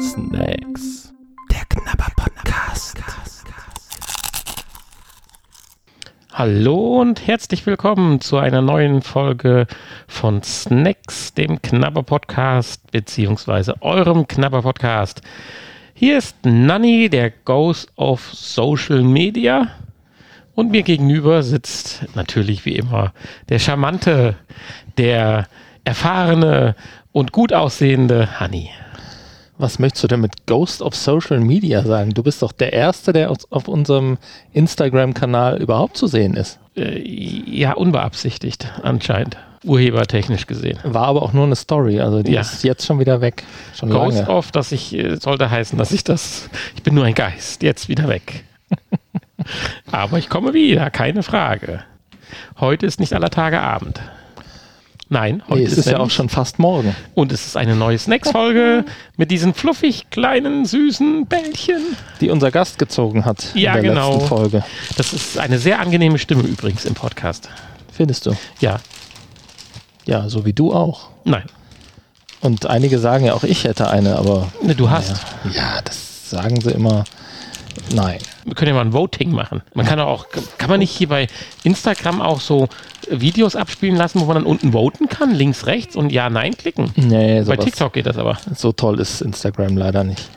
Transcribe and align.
Snacks. 0.00 1.12
Der 1.48 1.64
Knabber 1.68 2.08
Podcast. 2.16 2.98
Hallo 6.32 7.00
und 7.00 7.24
herzlich 7.24 7.64
willkommen 7.66 8.20
zu 8.20 8.38
einer 8.38 8.62
neuen 8.62 9.02
Folge 9.02 9.68
von 10.08 10.42
Snacks, 10.42 11.34
dem 11.34 11.62
Knabber 11.62 12.02
Podcast, 12.02 12.90
beziehungsweise 12.90 13.80
eurem 13.80 14.26
Knabber 14.26 14.62
Podcast. 14.62 15.22
Hier 15.94 16.18
ist 16.18 16.36
Nanny, 16.44 17.08
der 17.08 17.30
Ghost 17.30 17.92
of 17.94 18.28
Social 18.32 19.02
Media. 19.02 19.68
Und 20.56 20.72
mir 20.72 20.82
gegenüber 20.82 21.44
sitzt 21.44 22.04
natürlich 22.16 22.64
wie 22.64 22.74
immer 22.74 23.12
der 23.50 23.60
charmante, 23.60 24.34
der 24.98 25.46
erfahrene 25.86 26.74
und 27.12 27.32
gut 27.32 27.52
aussehende 27.52 28.40
Honey. 28.40 28.70
Was 29.58 29.78
möchtest 29.78 30.04
du 30.04 30.08
denn 30.08 30.20
mit 30.20 30.46
Ghost 30.46 30.82
of 30.82 30.94
Social 30.94 31.40
Media 31.40 31.82
sagen? 31.82 32.12
Du 32.12 32.22
bist 32.22 32.42
doch 32.42 32.52
der 32.52 32.74
Erste, 32.74 33.14
der 33.14 33.30
auf 33.30 33.68
unserem 33.68 34.18
Instagram-Kanal 34.52 35.62
überhaupt 35.62 35.96
zu 35.96 36.06
sehen 36.08 36.34
ist. 36.34 36.58
Äh, 36.76 37.00
ja, 37.00 37.72
unbeabsichtigt 37.72 38.70
anscheinend. 38.82 39.38
Urhebertechnisch 39.64 40.46
gesehen. 40.46 40.78
War 40.84 41.06
aber 41.06 41.22
auch 41.22 41.32
nur 41.32 41.44
eine 41.46 41.56
Story, 41.56 42.00
also 42.00 42.22
die 42.22 42.32
Ja. 42.32 42.42
ist 42.42 42.62
jetzt 42.64 42.84
schon 42.84 42.98
wieder 43.00 43.22
weg. 43.22 43.44
Schon 43.74 43.88
Ghost 43.88 44.18
lange. 44.18 44.28
of, 44.30 44.52
dass 44.52 44.72
ich, 44.72 44.94
äh, 44.94 45.16
sollte 45.16 45.50
heißen, 45.50 45.78
dass 45.78 45.92
ich 45.92 46.04
das, 46.04 46.50
ich 46.74 46.82
bin 46.82 46.94
nur 46.94 47.04
ein 47.04 47.14
Geist, 47.14 47.62
jetzt 47.62 47.88
wieder 47.88 48.08
weg. 48.08 48.44
aber 49.90 50.18
ich 50.18 50.28
komme 50.28 50.52
wieder, 50.52 50.90
keine 50.90 51.22
Frage. 51.22 51.82
Heute 52.60 52.84
ist 52.86 53.00
nicht 53.00 53.14
aller 53.14 53.30
Tage 53.30 53.60
Abend. 53.60 54.00
Nein, 55.08 55.42
heute 55.48 55.60
Nee, 55.60 55.66
es 55.66 55.78
ist 55.78 55.86
ja 55.86 55.98
auch 56.00 56.10
schon 56.10 56.28
fast 56.28 56.58
morgen. 56.58 56.96
Und 57.14 57.30
es 57.30 57.46
ist 57.46 57.56
eine 57.56 57.76
neue 57.76 57.96
Snacks-Folge 57.96 58.84
mit 59.16 59.30
diesen 59.30 59.54
fluffig 59.54 60.10
kleinen, 60.10 60.64
süßen 60.66 61.26
Bällchen. 61.26 61.80
Die 62.20 62.28
unser 62.30 62.50
Gast 62.50 62.78
gezogen 62.78 63.24
hat 63.24 63.54
Ja, 63.54 63.74
in 63.76 63.82
der 63.84 63.92
genau. 63.92 64.14
letzten 64.14 64.28
Folge. 64.28 64.64
Das 64.96 65.12
ist 65.12 65.38
eine 65.38 65.58
sehr 65.60 65.78
angenehme 65.78 66.18
Stimme 66.18 66.42
übrigens 66.42 66.84
im 66.84 66.94
Podcast. 66.94 67.48
Findest 67.92 68.26
du? 68.26 68.32
Ja, 68.60 68.80
Ja, 70.06 70.28
so 70.28 70.44
wie 70.44 70.52
du 70.52 70.72
auch. 70.74 71.08
nein. 71.24 71.44
Und 72.42 72.66
einige 72.66 72.98
sagen 72.98 73.24
ja 73.24 73.32
auch, 73.34 73.44
ich 73.44 73.64
hätte 73.64 73.88
eine, 73.88 74.16
aber 74.16 74.48
Ne, 74.62 74.74
Du 74.74 74.90
hast. 74.90 75.16
ja, 75.44 75.50
ja 75.52 75.80
das 75.84 76.28
sagen 76.30 76.60
sie 76.60 76.70
immer. 76.70 77.04
Nein. 77.94 78.18
Wir 78.44 78.54
können 78.54 78.68
ja 78.68 78.74
mal 78.74 78.80
ein 78.82 78.92
Voting 78.92 79.32
machen. 79.32 79.62
Man 79.74 79.86
kann 79.86 79.98
auch, 80.00 80.26
kann 80.58 80.70
man 80.70 80.78
nicht 80.80 80.90
hier 80.90 81.08
bei 81.08 81.26
Instagram 81.64 82.20
auch 82.20 82.40
so 82.40 82.68
Videos 83.10 83.56
abspielen 83.56 83.96
lassen, 83.96 84.20
wo 84.20 84.24
man 84.26 84.36
dann 84.36 84.46
unten 84.46 84.72
voten 84.72 85.08
kann, 85.08 85.34
links, 85.34 85.66
rechts 85.66 85.96
und 85.96 86.10
ja, 86.10 86.28
nein 86.30 86.56
klicken? 86.56 86.90
Nee, 86.96 87.38
Bei 87.40 87.54
sowas, 87.54 87.64
TikTok 87.64 87.92
geht 87.92 88.06
das 88.06 88.18
aber. 88.18 88.38
so 88.54 88.72
toll 88.72 89.00
ist 89.00 89.20
Instagram 89.20 89.76
leider 89.76 90.04
nicht. 90.04 90.28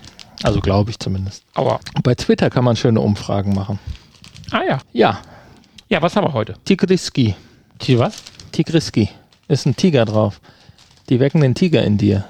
Also 0.44 0.60
glaube 0.62 0.92
ich 0.92 1.00
zumindest. 1.00 1.44
Aua. 1.56 1.80
Bei 2.04 2.16
Twitter 2.16 2.50
kann 2.50 2.64
man 2.64 2.76
schöne 2.76 3.02
Umfragen 3.02 3.54
machen. 3.54 3.78
Ah 4.52 4.62
ja. 4.68 4.80
Ja, 4.94 5.20
Ja, 5.90 6.02
was 6.02 6.16
haben 6.16 6.26
wir 6.26 6.34
heute? 6.34 6.54
Tigriski. 6.66 7.36
Hier 7.82 8.00
was? 8.00 8.24
Tigriski. 8.52 9.10
Ist 9.48 9.66
ein 9.66 9.76
Tiger 9.76 10.06
drauf. 10.06 10.40
Die 11.10 11.20
wecken 11.20 11.42
den 11.42 11.56
Tiger 11.56 11.84
in 11.84 11.98
dir. 11.98 12.24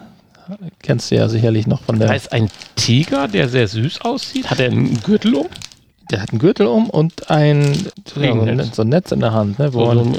Kennst 0.81 1.11
du 1.11 1.15
ja 1.15 1.29
sicherlich 1.29 1.67
noch 1.67 1.81
von 1.83 1.99
Da 1.99 2.07
der. 2.07 2.15
ist 2.15 2.31
ein 2.31 2.49
Tiger, 2.75 3.27
der 3.27 3.49
sehr 3.49 3.67
süß 3.67 4.01
aussieht. 4.01 4.49
Hat 4.49 4.59
er 4.59 4.67
einen 4.71 4.99
Gürtel 5.01 5.35
um? 5.35 5.47
Der 6.11 6.21
hat 6.21 6.31
einen 6.31 6.39
Gürtel 6.39 6.65
um 6.67 6.89
und 6.89 7.29
ein 7.29 7.87
ja, 8.15 8.63
so, 8.73 8.81
ein 8.81 8.89
Netz 8.89 9.11
in 9.11 9.19
der 9.19 9.31
Hand, 9.31 9.59
ne, 9.59 9.73
wo 9.73 9.85
So, 9.85 9.93
so 9.93 10.03
man 10.05 10.17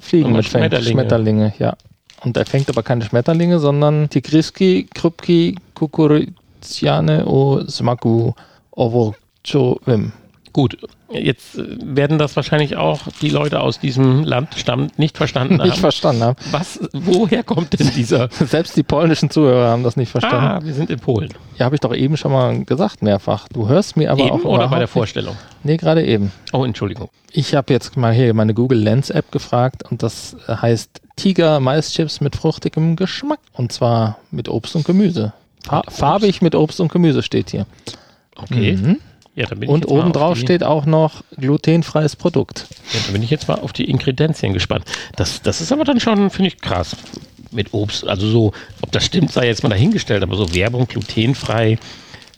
Fliegen 0.00 0.26
und 0.26 0.32
mit 0.34 0.46
fängt. 0.46 0.64
Schmetterlinge. 0.64 0.92
Schmetterlinge, 0.92 1.54
ja. 1.58 1.76
Und 2.22 2.36
er 2.36 2.44
fängt 2.44 2.68
aber 2.68 2.82
keine 2.82 3.04
Schmetterlinge, 3.04 3.58
sondern 3.58 4.10
Tigriski, 4.10 4.86
Krupki, 4.94 5.56
Kukuriziane 5.74 7.26
o 7.26 7.62
Smaku 7.66 8.32
Ovorchovim. 8.72 10.12
Gut, 10.52 10.78
jetzt 11.12 11.56
äh, 11.58 11.64
werden 11.80 12.18
das 12.18 12.34
wahrscheinlich 12.34 12.76
auch 12.76 13.02
die 13.22 13.28
Leute 13.30 13.60
aus 13.60 13.78
diesem 13.78 14.24
Landstamm 14.24 14.88
nicht 14.96 15.16
verstanden 15.16 15.58
Nicht 15.58 15.72
haben. 15.72 15.80
verstanden 15.80 16.22
haben. 16.24 16.36
Was, 16.50 16.80
woher 16.92 17.42
kommt 17.44 17.78
denn 17.78 17.90
dieser? 17.94 18.28
Selbst 18.32 18.76
die 18.76 18.82
polnischen 18.82 19.30
Zuhörer 19.30 19.68
haben 19.70 19.84
das 19.84 19.96
nicht 19.96 20.10
verstanden. 20.10 20.36
Ah, 20.46 20.60
wir 20.64 20.74
sind 20.74 20.90
in 20.90 20.98
Polen. 20.98 21.28
Ja, 21.56 21.66
habe 21.66 21.76
ich 21.76 21.80
doch 21.80 21.94
eben 21.94 22.16
schon 22.16 22.32
mal 22.32 22.64
gesagt, 22.64 23.02
mehrfach. 23.02 23.48
Du 23.52 23.68
hörst 23.68 23.96
mir 23.96 24.10
aber 24.10 24.22
Eben 24.24 24.30
auch 24.32 24.44
oder 24.44 24.44
bei 24.44 24.48
der 24.50 24.58
überhaupt 24.66 24.80
nicht- 24.82 24.90
Vorstellung? 24.90 25.36
Nee, 25.62 25.76
gerade 25.76 26.04
eben. 26.04 26.32
Oh, 26.52 26.64
Entschuldigung. 26.64 27.10
Ich 27.32 27.54
habe 27.54 27.72
jetzt 27.72 27.96
mal 27.96 28.12
hier 28.12 28.34
meine 28.34 28.54
Google 28.54 28.80
Lens 28.80 29.10
App 29.10 29.30
gefragt 29.30 29.84
und 29.88 30.02
das 30.02 30.36
heißt 30.48 31.00
Tiger 31.14 31.60
Maischips 31.60 32.20
mit 32.20 32.34
fruchtigem 32.34 32.96
Geschmack 32.96 33.38
und 33.52 33.70
zwar 33.70 34.18
mit 34.32 34.48
Obst 34.48 34.74
und 34.74 34.84
Gemüse. 34.84 35.32
Fa 35.62 35.80
Obst? 35.80 35.98
farbig 35.98 36.42
mit 36.42 36.56
Obst 36.56 36.80
und 36.80 36.90
Gemüse 36.90 37.22
steht 37.22 37.50
hier. 37.50 37.66
Okay. 38.36 38.76
Mhm. 38.76 38.98
Ja, 39.34 39.46
dann 39.46 39.60
bin 39.60 39.68
ich 39.68 39.74
Und 39.74 39.82
jetzt 39.82 39.90
mal 39.90 40.00
obendrauf 40.00 40.32
auf 40.32 40.38
die, 40.38 40.44
steht 40.44 40.64
auch 40.64 40.86
noch 40.86 41.22
glutenfreies 41.38 42.16
Produkt. 42.16 42.66
Ja, 42.92 43.00
dann 43.04 43.12
bin 43.12 43.22
ich 43.22 43.30
jetzt 43.30 43.48
mal 43.48 43.54
auf 43.54 43.72
die 43.72 43.88
Ingredienzien 43.88 44.52
gespannt. 44.52 44.84
Das, 45.16 45.40
das 45.42 45.60
ist 45.60 45.72
aber 45.72 45.84
dann 45.84 46.00
schon, 46.00 46.30
finde 46.30 46.48
ich, 46.48 46.60
krass. 46.60 46.96
Mit 47.52 47.74
Obst, 47.74 48.06
also 48.06 48.28
so, 48.28 48.52
ob 48.80 48.92
das 48.92 49.04
stimmt, 49.04 49.32
sei 49.32 49.46
jetzt 49.46 49.62
mal 49.64 49.68
dahingestellt, 49.68 50.22
aber 50.22 50.36
so 50.36 50.54
Werbung 50.54 50.86
glutenfrei 50.86 51.78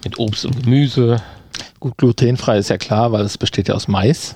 mit 0.04 0.18
Obst 0.18 0.46
und 0.46 0.62
Gemüse. 0.62 1.22
Gut, 1.80 1.98
glutenfrei 1.98 2.58
ist 2.58 2.70
ja 2.70 2.78
klar, 2.78 3.12
weil 3.12 3.24
es 3.24 3.36
besteht 3.36 3.68
ja 3.68 3.74
aus 3.74 3.88
Mais. 3.88 4.34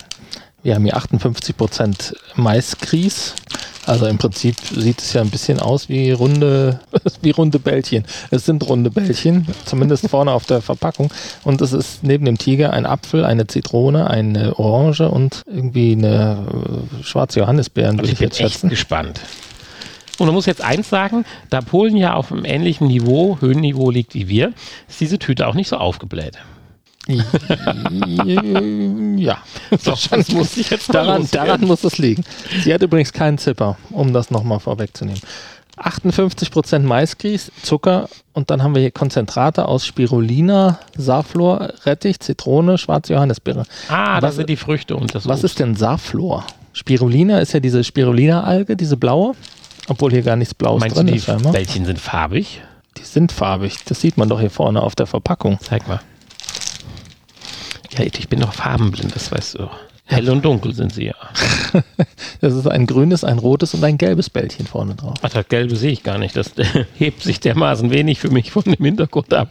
Wir 0.63 0.75
haben 0.75 0.85
hier 0.85 0.97
58% 0.97 2.15
Maisgrieß. 2.35 3.35
Also 3.87 4.07
im 4.07 4.19
Prinzip 4.19 4.57
sieht 4.61 5.01
es 5.01 5.13
ja 5.13 5.21
ein 5.21 5.31
bisschen 5.31 5.61
aus 5.61 5.89
wie 5.89 6.11
runde, 6.11 6.81
wie 7.23 7.31
runde 7.31 7.61
Bällchen. 7.61 8.05
Es 8.31 8.45
sind 8.45 8.69
runde 8.69 8.91
Bällchen, 8.91 9.47
zumindest 9.65 10.09
vorne 10.09 10.33
auf 10.33 10.45
der 10.45 10.61
Verpackung. 10.61 11.13
Und 11.45 11.61
es 11.61 11.73
ist 11.73 12.03
neben 12.03 12.25
dem 12.25 12.37
Tiger 12.37 12.73
ein 12.73 12.85
Apfel, 12.85 13.25
eine 13.25 13.47
Zitrone, 13.47 14.11
eine 14.11 14.59
Orange 14.59 15.09
und 15.09 15.45
irgendwie 15.47 15.93
eine 15.93 16.47
äh, 17.01 17.05
schwarze 17.05 17.41
Johannisbeeren, 17.41 17.97
würde 17.97 18.07
ich 18.07 18.15
ich 18.15 18.19
bin 18.19 18.29
jetzt 18.29 18.41
echt 18.41 18.53
schätzen. 18.55 18.71
gespannt. 18.71 19.21
Und 20.19 20.27
man 20.27 20.35
muss 20.35 20.47
jetzt 20.47 20.63
eins 20.63 20.89
sagen, 20.89 21.25
da 21.51 21.61
Polen 21.61 21.97
ja 21.97 22.15
auf 22.15 22.33
einem 22.33 22.45
ähnlichen 22.45 22.89
Niveau, 22.89 23.39
Höhenniveau 23.41 23.91
liegt 23.91 24.15
wie 24.15 24.29
wir, 24.29 24.53
ist 24.89 25.01
diese 25.01 25.19
Tüte 25.19 25.47
auch 25.47 25.55
nicht 25.55 25.69
so 25.69 25.77
aufgebläht. 25.77 26.39
Ja, 29.17 29.39
Doch, 29.85 30.07
das 30.09 30.29
muss 30.33 30.57
ich 30.57 30.71
jetzt 30.71 30.93
daran, 30.93 31.29
daran 31.31 31.61
muss 31.63 31.85
es 31.85 31.99
liegen. 31.99 32.25
Sie 32.63 32.73
hat 32.75 32.83
übrigens 32.83 33.13
keinen 33.13 33.39
Zipper, 33.39 33.77
um 33.91 34.13
das 34.13 34.31
nochmal 34.31 34.61
vorwegzunehmen. 34.61 35.21
58% 35.79 36.79
Maisgrieß, 36.81 37.53
Zucker 37.63 38.09
und 38.33 38.51
dann 38.51 38.63
haben 38.63 38.75
wir 38.75 38.81
hier 38.81 38.91
Konzentrate 38.91 39.67
aus 39.69 39.85
Spirulina, 39.85 40.79
Safflor, 40.97 41.71
Rettich, 41.85 42.19
Zitrone, 42.21 42.79
schwarze 42.79 43.13
Johannisbeere. 43.13 43.65
Ah, 43.89 44.21
das 44.21 44.37
sind 44.37 44.49
die 44.49 44.57
Früchte 44.57 44.97
und 44.97 45.15
das 45.15 45.27
Was 45.27 45.41
Obst. 45.41 45.45
ist 45.45 45.59
denn 45.59 45.77
Safflor? 45.77 46.47
Spirulina 46.73 47.41
ist 47.41 47.53
ja 47.53 47.61
diese 47.61 47.85
Spirulina-Alge, 47.85 48.75
diese 48.77 48.97
blaue, 48.97 49.35
obwohl 49.89 50.13
hier 50.13 50.23
gar 50.23 50.37
nichts 50.37 50.55
Blaues 50.55 50.81
Meinst 50.81 50.97
du, 50.97 51.01
drin 51.01 51.13
die 51.13 51.19
ist. 51.19 51.25
scheinbar. 51.27 51.53
Bällchen 51.53 51.85
sind 51.85 51.99
farbig? 52.01 52.63
Die 52.97 53.05
sind 53.05 53.31
farbig, 53.31 53.77
das 53.85 54.01
sieht 54.01 54.17
man 54.17 54.31
doch 54.31 54.41
hier 54.41 54.51
vorne 54.51 54.83
auf 54.83 54.95
der 54.95 55.07
Verpackung. 55.07 55.59
Zeig 55.61 55.87
mal. 55.87 56.01
Ja, 57.99 58.05
ich 58.05 58.29
bin 58.29 58.41
doch 58.41 58.53
farbenblind, 58.53 59.15
das 59.15 59.31
weißt 59.33 59.59
du. 59.59 59.69
Hell 60.09 60.31
und 60.31 60.45
dunkel 60.45 60.73
sind 60.73 60.93
sie 60.95 61.07
ja. 61.07 61.15
Das 62.41 62.55
ist 62.55 62.67
ein 62.69 62.87
grünes, 62.87 63.25
ein 63.25 63.39
rotes 63.39 63.75
und 63.75 63.83
ein 63.83 63.99
gelbes 63.99 64.31
Bällchen 64.31 64.67
vorne 64.67 64.95
drauf. 64.95 65.15
Ach, 65.23 65.31
das 65.31 65.49
Gelbe 65.49 65.75
sehe 65.75 65.91
ich 65.91 66.03
gar 66.05 66.19
nicht. 66.19 66.37
Das 66.37 66.53
hebt 66.97 67.23
sich 67.23 67.41
dermaßen 67.41 67.91
wenig 67.91 68.21
für 68.21 68.31
mich 68.31 68.53
von 68.53 68.63
dem 68.63 68.85
Hintergrund 68.85 69.35
ab. 69.35 69.49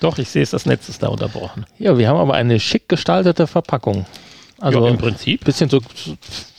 Doch, 0.00 0.18
ich 0.18 0.28
sehe 0.28 0.42
es, 0.42 0.50
das 0.50 0.66
Netz 0.66 0.88
ist 0.88 1.02
da 1.02 1.08
unterbrochen. 1.08 1.66
Ja, 1.78 1.96
wir 1.98 2.08
haben 2.08 2.18
aber 2.18 2.34
eine 2.34 2.58
schick 2.58 2.88
gestaltete 2.88 3.46
Verpackung. 3.46 4.06
Also 4.58 4.80
ja, 4.80 4.86
im 4.88 4.94
ein 4.94 4.98
Prinzip. 4.98 5.44
bisschen 5.44 5.70
so, 5.70 5.80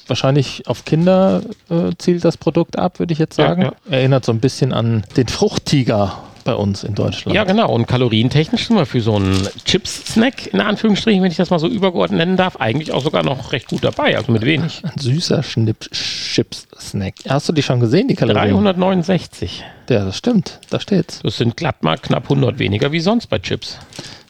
wahrscheinlich 0.08 0.66
auf 0.68 0.86
Kinder 0.86 1.42
äh, 1.70 1.92
zielt 1.98 2.24
das 2.24 2.38
Produkt 2.38 2.78
ab, 2.80 3.00
würde 3.00 3.12
ich 3.14 3.20
jetzt 3.20 3.38
Ja, 3.38 3.48
sagen. 3.50 3.62
ja. 3.64 3.74
Erinnert 3.90 4.24
so 4.26 4.32
ein 4.32 4.40
bisschen 4.40 4.72
an 4.72 5.04
den 5.18 5.28
Fruchttiger 5.28 6.18
bei 6.48 6.56
uns 6.56 6.86
in 6.86 6.96
Deutschland. 6.96 7.36
Ja, 7.36 7.44
genau. 7.44 7.70
Und 7.74 7.88
kalorientechnisch 7.88 8.68
sind 8.68 8.78
wir 8.78 8.86
für 8.86 9.02
so 9.02 9.18
einen 9.18 9.48
Chips-Snack, 9.66 10.54
in 10.54 10.62
Anführungsstrichen, 10.62 11.22
wenn 11.22 11.30
ich 11.30 11.36
das 11.36 11.50
mal 11.50 11.60
so 11.60 11.68
übergeordnet 11.68 12.18
nennen 12.20 12.38
darf, 12.38 12.56
eigentlich 12.56 12.94
auch 12.94 13.04
sogar 13.04 13.22
noch 13.22 13.52
recht 13.52 13.68
gut 13.68 13.84
dabei, 13.84 14.16
also 14.16 14.32
mit 14.32 14.44
wenig. 14.44 14.82
Ein 14.84 14.98
süßer 14.98 15.42
Chips-Snack. 15.42 17.16
Hast 17.28 17.50
du 17.50 17.54
die 17.54 17.62
schon 17.62 17.82
gesehen, 17.82 18.08
die 18.08 18.16
Kalorien? 18.16 18.54
369. 18.54 19.66
Ja, 19.90 20.06
das 20.06 20.18
stimmt. 20.18 20.62
Da 20.70 20.80
steht's. 20.80 21.20
Das 21.22 21.36
sind 21.36 21.58
glatt 21.58 21.84
mal 21.84 21.98
knapp 21.98 22.24
100 22.24 22.58
weniger 22.60 22.94
wie 22.94 23.02
sonst 23.02 23.28
bei 23.28 23.40
Chips. 23.40 23.78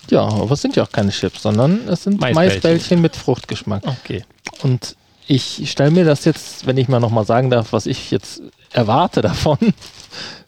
Ja, 0.09 0.21
aber 0.21 0.51
es 0.51 0.61
sind 0.61 0.75
ja 0.75 0.83
auch 0.83 0.91
keine 0.91 1.11
Chips, 1.11 1.43
sondern 1.43 1.87
es 1.87 2.03
sind 2.03 2.19
Maisbällchen. 2.19 2.53
Maisbällchen 2.55 3.01
mit 3.01 3.15
Fruchtgeschmack. 3.15 3.83
Okay. 3.85 4.23
Und 4.63 4.95
ich 5.27 5.69
stelle 5.69 5.91
mir 5.91 6.05
das 6.05 6.25
jetzt, 6.25 6.65
wenn 6.65 6.77
ich 6.77 6.87
mal 6.87 6.99
nochmal 6.99 7.25
sagen 7.25 7.51
darf, 7.51 7.73
was 7.73 7.85
ich 7.85 8.09
jetzt 8.09 8.41
erwarte 8.73 9.21
davon, 9.21 9.57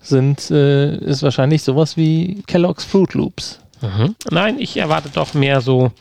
sind, 0.01 0.49
äh, 0.51 0.95
ist 0.97 1.23
wahrscheinlich 1.23 1.63
sowas 1.63 1.97
wie 1.97 2.43
Kellogg's 2.47 2.85
Fruit 2.85 3.13
Loops. 3.13 3.59
Mhm. 3.81 4.15
Nein, 4.29 4.59
ich 4.59 4.77
erwarte 4.77 5.09
doch 5.09 5.33
mehr 5.33 5.61
so, 5.61 5.91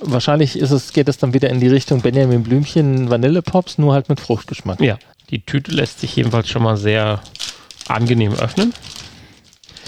Wahrscheinlich 0.00 0.56
ist 0.56 0.70
es, 0.70 0.92
geht 0.92 1.08
es 1.08 1.18
dann 1.18 1.34
wieder 1.34 1.50
in 1.50 1.60
die 1.60 1.68
Richtung 1.68 2.00
Benjamin 2.02 2.42
Blümchen 2.42 3.10
Vanillepops, 3.10 3.78
nur 3.78 3.94
halt 3.94 4.08
mit 4.08 4.20
Fruchtgeschmack. 4.20 4.80
ja, 4.80 4.96
die 5.30 5.44
Tüte 5.44 5.72
lässt 5.72 6.00
sich 6.00 6.14
jedenfalls 6.16 6.48
schon 6.48 6.62
mal 6.62 6.76
sehr 6.76 7.20
angenehm 7.88 8.32
öffnen. 8.34 8.72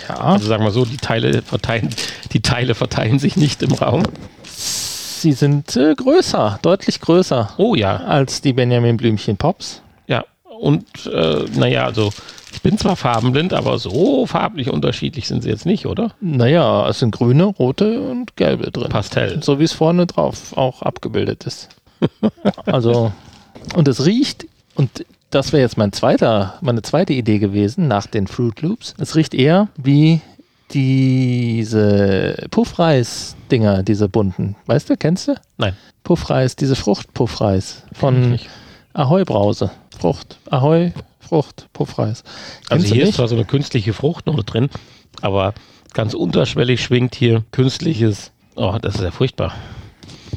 Ja. 0.08 0.16
Also 0.16 0.46
sagen 0.46 0.64
wir 0.64 0.70
so, 0.70 0.84
die 0.84 0.96
Teile 0.96 1.42
verteilen, 1.42 1.90
die 2.32 2.40
Teile 2.40 2.74
verteilen 2.74 3.18
sich 3.18 3.36
nicht 3.36 3.62
im 3.62 3.72
Raum. 3.72 4.02
Sie 4.44 5.32
sind 5.32 5.76
äh, 5.76 5.94
größer, 5.94 6.58
deutlich 6.62 7.00
größer 7.00 7.54
Oh 7.58 7.74
ja, 7.74 7.96
als 7.98 8.40
die 8.40 8.52
Benjamin 8.52 8.96
Blümchen 8.96 9.36
Pops. 9.36 9.82
Und 10.60 10.84
äh, 11.06 11.46
naja, 11.56 11.86
also 11.86 12.10
ich 12.52 12.60
bin 12.60 12.76
zwar 12.76 12.94
farbenblind, 12.94 13.54
aber 13.54 13.78
so 13.78 14.26
farblich 14.26 14.70
unterschiedlich 14.70 15.26
sind 15.26 15.42
sie 15.42 15.48
jetzt 15.48 15.64
nicht, 15.64 15.86
oder? 15.86 16.12
Naja, 16.20 16.86
es 16.88 16.98
sind 16.98 17.12
grüne, 17.12 17.44
rote 17.44 18.00
und 18.02 18.36
gelbe 18.36 18.70
drin. 18.70 18.90
Pastell. 18.90 19.42
So 19.42 19.58
wie 19.58 19.64
es 19.64 19.72
vorne 19.72 20.06
drauf 20.06 20.56
auch 20.56 20.82
abgebildet 20.82 21.44
ist. 21.46 21.70
also, 22.66 23.10
und 23.74 23.88
es 23.88 24.04
riecht, 24.04 24.46
und 24.74 25.06
das 25.30 25.52
wäre 25.52 25.62
jetzt 25.62 25.78
mein 25.78 25.92
zweiter, 25.92 26.58
meine 26.60 26.82
zweite 26.82 27.14
Idee 27.14 27.38
gewesen 27.38 27.88
nach 27.88 28.06
den 28.06 28.26
Fruit 28.26 28.60
Loops. 28.60 28.94
Es 28.98 29.16
riecht 29.16 29.32
eher 29.32 29.68
wie 29.76 30.20
diese 30.72 32.46
Puffreis-Dinger, 32.50 33.82
diese 33.82 34.08
bunten. 34.08 34.56
Weißt 34.66 34.90
du, 34.90 34.96
kennst 34.96 35.28
du? 35.28 35.34
Nein, 35.56 35.74
Puffreis, 36.04 36.54
diese 36.54 36.76
Fruchtpuffreis 36.76 37.82
von 37.92 38.32
nicht. 38.32 38.48
Ahoi 38.92 39.24
Brause. 39.24 39.70
Frucht. 40.00 40.38
Ahoi, 40.50 40.92
Frucht, 41.20 41.68
Puffreis. 41.74 42.24
Also 42.68 42.82
Kennst 42.84 42.90
du 42.90 42.94
hier 42.94 43.04
ist 43.04 43.14
zwar 43.14 43.28
so 43.28 43.34
eine 43.36 43.44
künstliche 43.44 43.92
Fruchtnote 43.92 44.44
drin, 44.44 44.70
aber 45.20 45.52
ganz 45.92 46.14
unterschwellig 46.14 46.82
schwingt 46.82 47.14
hier 47.14 47.44
künstliches. 47.52 48.32
Oh, 48.56 48.76
das 48.80 48.94
ist 48.96 49.02
ja 49.02 49.10
furchtbar. 49.10 49.54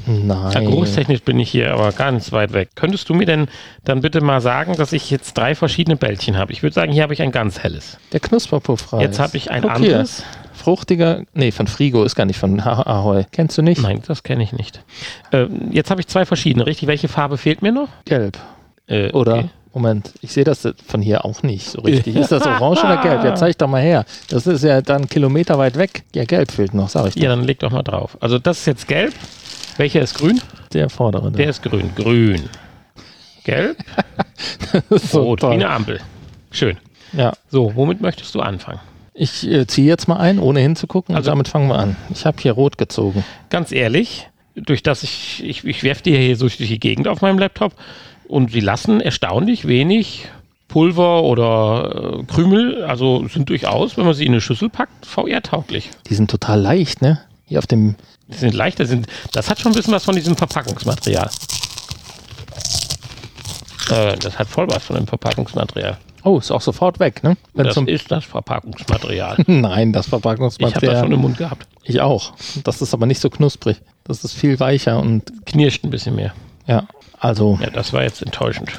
Ja, 0.06 0.13
Nein. 0.51 0.65
geruchstechnisch 0.65 1.21
bin 1.21 1.39
ich 1.39 1.50
hier 1.50 1.74
aber 1.74 1.94
ganz 1.94 2.31
weit 2.33 2.51
weg. 2.51 2.71
Könntest 2.75 3.07
du 3.07 3.13
mir 3.13 3.25
denn 3.25 3.48
dann 3.86 4.01
bitte 4.01 4.19
mal 4.21 4.42
sagen, 4.42 4.75
dass 4.75 4.92
ich 4.92 5.10
jetzt 5.10 5.38
drei 5.38 5.56
verschiedene 5.56 5.95
Bällchen 5.95 6.38
habe? 6.38 6.51
Ich 6.51 6.62
würde 6.62 6.74
sagen, 6.74 6.92
hier 6.92 7.04
habe 7.04 7.13
ich 7.13 7.21
ein 7.21 7.31
ganz 7.31 7.60
helles. 7.60 7.98
Der 8.12 8.19
Knusperpuffreis. 8.19 9.01
Jetzt 9.01 9.19
habe 9.19 9.38
ich 9.38 9.50
ein 9.50 9.62
hier. 9.63 9.71
anderes. 9.71 10.24
Fruchtiger, 10.54 11.24
nee, 11.33 11.51
von 11.51 11.68
Frigo 11.68 12.04
ist 12.04 12.15
gar 12.15 12.25
nicht 12.25 12.38
von 12.39 12.60
Ah- 12.60 12.81
Ahoi. 12.86 13.24
Kennst 13.31 13.57
du 13.57 13.62
nicht? 13.62 13.81
Nein, 13.81 14.01
das 14.06 14.24
kenne 14.24 14.44
ich 14.44 14.51
nicht. 14.51 14.83
Ähm, 15.31 15.69
jetzt 15.71 15.89
habe 15.89 16.01
ich 16.01 16.07
zwei 16.07 16.25
verschiedene, 16.25 16.65
richtig? 16.65 16.88
Welche 16.88 17.07
Farbe 17.07 17.38
fehlt 17.38 17.62
mir 17.62 17.71
noch? 17.71 17.88
Gelb. 18.06 18.38
Äh, 18.88 19.12
Oder, 19.12 19.35
okay. 19.39 19.50
Moment, 19.74 20.13
ich 20.21 20.31
sehe 20.31 20.44
das 20.44 20.68
von 20.85 21.01
hier 21.01 21.25
auch 21.25 21.41
nicht 21.41 21.68
so 21.68 21.81
richtig. 21.81 22.15
Ist 22.15 22.31
das 22.31 22.44
orange 22.45 22.81
oder 22.83 22.97
gelb? 23.01 23.24
Ja, 23.24 23.33
zeig 23.33 23.57
doch 23.57 23.68
mal 23.68 23.81
her. 23.81 24.06
Das 24.30 24.45
ist 24.45 24.63
ja 24.63 24.81
dann 24.81 25.09
Kilometer 25.09 25.57
weit 25.57 25.77
weg. 25.77 26.03
Ja, 26.13 26.25
gelb 26.25 26.51
fehlt 26.51 26.75
noch, 26.75 26.89
sag 26.89 27.07
ich 27.07 27.15
dir. 27.15 27.24
Ja, 27.24 27.30
dann 27.30 27.44
leg 27.44 27.57
doch 27.59 27.71
mal 27.71 27.81
drauf. 27.81 28.15
Also 28.21 28.38
das 28.38 28.59
ist 28.59 28.65
jetzt 28.68 28.88
gelb. 28.88 29.13
Welcher 29.77 30.01
ist 30.01 30.13
grün? 30.13 30.39
Der 30.74 30.89
vordere. 30.91 31.31
Der 31.31 31.50
ist 31.50 31.63
grün. 31.63 31.89
Grün. 31.95 32.44
Gelb, 33.44 33.77
so 34.91 35.24
rot, 35.24 35.39
wie 35.39 35.41
toll. 35.41 35.53
eine 35.53 35.69
Ampel. 35.69 36.00
Schön. 36.51 36.77
Ja, 37.12 37.33
So, 37.50 37.75
womit 37.75 38.00
möchtest 38.00 38.33
du 38.36 38.41
anfangen? 38.41 38.79
ich 39.15 39.47
äh, 39.47 39.68
ziehe 39.68 39.88
jetzt 39.88 40.07
mal 40.07 40.18
ein, 40.18 40.39
ohne 40.39 40.59
hinzugucken. 40.59 41.15
Also- 41.15 41.29
damit 41.31 41.47
fangen 41.47 41.68
wir 41.68 41.77
an. 41.77 41.95
Ich 42.12 42.25
habe 42.25 42.38
hier 42.41 42.51
rot 42.53 42.77
gezogen. 42.77 43.24
Ganz 43.50 43.71
ehrlich, 43.71 44.29
durch 44.56 44.81
das 44.83 45.03
ich, 45.03 45.44
ich, 45.44 45.63
ich 45.65 45.83
werfe 45.83 46.03
die 46.03 46.15
hier 46.15 46.36
so 46.38 46.45
durch 46.47 46.57
die 46.57 46.79
Gegend 46.79 47.07
auf 47.07 47.21
meinem 47.21 47.38
Laptop 47.39 47.74
und 48.27 48.51
sie 48.51 48.59
lassen 48.59 48.99
erstaunlich 49.01 49.67
wenig 49.67 50.27
Pulver 50.67 51.23
oder 51.23 52.19
äh, 52.19 52.23
Krümel, 52.23 52.83
also 52.85 53.27
sind 53.27 53.49
durchaus, 53.49 53.95
wenn 53.97 54.05
man 54.05 54.13
sie 54.13 54.25
in 54.25 54.31
eine 54.31 54.41
Schüssel 54.41 54.69
packt, 54.69 55.05
VR-tauglich. 55.05 55.91
Die 56.09 56.15
sind 56.15 56.31
total 56.31 56.59
leicht, 56.59 57.01
ne? 57.01 57.21
Hier 57.45 57.59
auf 57.59 57.67
dem. 57.67 57.95
Die 58.27 58.37
sind 58.37 58.53
leichter, 58.55 58.85
sind, 58.85 59.05
das 59.33 59.49
hat 59.49 59.59
schon 59.59 59.71
ein 59.71 59.75
bisschen 59.75 59.93
was 59.93 60.05
von 60.05 60.15
diesem 60.15 60.35
Verpackungsmaterial. 60.35 61.29
Äh, 63.89 64.17
das 64.17 64.39
hat 64.39 64.47
voll 64.47 64.67
was 64.69 64.83
von 64.83 64.95
dem 64.95 65.05
Verpackungsmaterial. 65.07 65.97
Oh, 66.23 66.37
ist 66.39 66.51
auch 66.51 66.61
sofort 66.61 66.99
weg, 66.99 67.21
ne? 67.23 67.35
Wenn 67.53 67.65
Das 67.65 67.77
ist 67.77 68.09
das 68.09 68.23
Verpackungsmaterial. 68.23 69.43
Nein, 69.47 69.91
das 69.91 70.07
Ich 70.07 70.13
habe 70.13 70.21
Verpackungsmaterial. 70.21 70.93
das 70.93 71.01
schon 71.03 71.11
im 71.11 71.19
Mund 71.19 71.37
gehabt. 71.37 71.67
Ich 71.83 71.99
auch. 71.99 72.33
Das 72.63 72.81
ist 72.81 72.93
aber 72.93 73.05
nicht 73.05 73.19
so 73.19 73.29
knusprig. 73.29 73.81
Das 74.05 74.23
ist 74.23 74.33
viel 74.33 74.59
weicher 74.59 74.99
und 74.99 75.45
Knirscht 75.45 75.83
ein 75.83 75.89
bisschen 75.89 76.15
mehr. 76.15 76.33
ja, 76.65 76.87
also 77.23 77.57
Ja, 77.61 77.69
das 77.69 77.93
war 77.93 78.03
jetzt 78.03 78.21
enttäuschend. 78.21 78.77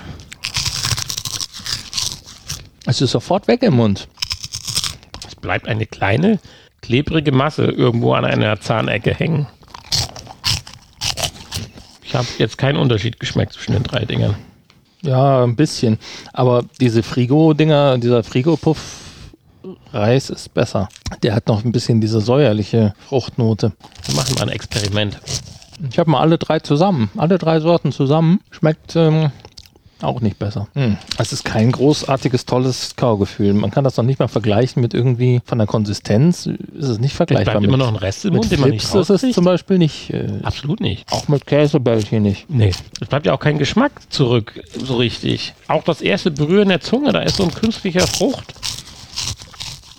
es 2.86 3.00
ist 3.00 3.12
sofort 3.12 3.48
weg 3.48 3.62
im 3.62 3.76
Mund. 3.76 4.06
Es 5.26 5.34
bleibt 5.34 5.66
eine 5.66 5.86
kleine, 5.86 6.38
klebrige 6.82 7.32
Masse 7.32 7.64
irgendwo 7.64 8.12
an 8.12 8.26
einer 8.26 8.60
Zahnecke 8.60 9.14
hängen. 9.14 9.46
Ich 12.02 12.14
habe 12.14 12.28
jetzt 12.38 12.58
keinen 12.58 12.76
Unterschied 12.76 13.18
geschmeckt 13.18 13.54
zwischen 13.54 13.72
den 13.72 13.82
drei 13.82 14.04
Dingern. 14.04 14.36
Ja, 15.02 15.42
ein 15.42 15.56
bisschen. 15.56 15.98
Aber 16.32 16.64
diese 16.80 17.02
Frigo-Dinger, 17.02 17.98
dieser 17.98 18.22
Frigo-Puff-Reis 18.22 20.30
ist 20.30 20.54
besser. 20.54 20.88
Der 21.22 21.34
hat 21.34 21.48
noch 21.48 21.64
ein 21.64 21.72
bisschen 21.72 22.00
diese 22.02 22.20
säuerliche 22.20 22.94
Fruchtnote. 23.08 23.72
Wir 24.06 24.14
machen 24.14 24.34
mal 24.36 24.42
ein 24.42 24.50
Experiment. 24.50 25.18
Ich 25.90 25.98
habe 25.98 26.10
mal 26.10 26.20
alle 26.20 26.38
drei 26.38 26.60
zusammen, 26.60 27.10
alle 27.16 27.38
drei 27.38 27.60
Sorten 27.60 27.92
zusammen. 27.92 28.40
Schmeckt 28.50 28.96
ähm, 28.96 29.30
auch 30.02 30.20
nicht 30.20 30.38
besser. 30.38 30.68
Hm. 30.74 30.96
Es 31.18 31.32
ist 31.32 31.44
kein 31.44 31.72
großartiges, 31.72 32.44
tolles 32.46 32.94
Kaugefühl. 32.96 33.54
Man 33.54 33.70
kann 33.70 33.84
das 33.84 33.96
noch 33.96 34.04
nicht 34.04 34.18
mal 34.18 34.28
vergleichen 34.28 34.82
mit 34.82 34.92
irgendwie 34.92 35.40
von 35.44 35.58
der 35.58 35.66
Konsistenz. 35.66 36.46
Ist 36.46 36.88
es 36.88 36.98
nicht 36.98 37.12
Es 37.12 37.16
vergleichbar. 37.16 37.54
bleibt 37.54 37.60
mit, 37.62 37.68
immer 37.68 37.78
noch 37.78 37.88
ein 37.88 37.96
Rest 37.96 38.24
im 38.24 38.34
Mund, 38.34 38.50
den 38.50 38.60
man 38.60 38.70
nicht 38.70 38.84
ist 38.84 39.10
es 39.10 39.34
zum 39.34 39.44
Beispiel 39.44 39.78
nicht. 39.78 40.10
Äh, 40.10 40.40
Absolut 40.42 40.80
nicht. 40.80 41.10
auch 41.12 41.28
mit 41.28 41.46
Käsebällchen 41.46 42.22
nicht. 42.22 42.48
Nee. 42.50 42.72
Es 43.00 43.08
bleibt 43.08 43.26
ja 43.26 43.32
auch 43.32 43.40
kein 43.40 43.58
Geschmack 43.58 43.92
zurück, 44.10 44.60
so 44.76 44.96
richtig. 44.96 45.54
Auch 45.68 45.84
das 45.84 46.00
erste 46.02 46.30
Berühren 46.30 46.68
der 46.68 46.80
Zunge, 46.80 47.12
da 47.12 47.20
ist 47.20 47.36
so 47.36 47.44
ein 47.44 47.54
künstlicher 47.54 48.06
Frucht. 48.06 48.52